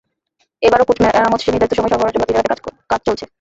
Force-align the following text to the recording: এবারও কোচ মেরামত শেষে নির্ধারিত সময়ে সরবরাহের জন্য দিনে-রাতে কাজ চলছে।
এবারও 0.61 0.87
কোচ 0.87 0.97
মেরামত 1.01 1.39
শেষে 1.39 1.53
নির্ধারিত 1.53 1.73
সময়ে 1.75 1.91
সরবরাহের 1.91 2.15
জন্য 2.15 2.27
দিনে-রাতে 2.27 2.61
কাজ 2.89 3.01
চলছে। 3.07 3.25